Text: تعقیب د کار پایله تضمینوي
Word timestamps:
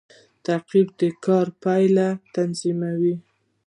تعقیب 0.45 0.87
د 0.99 1.01
کار 1.25 1.47
پایله 1.63 2.07
تضمینوي 2.33 3.15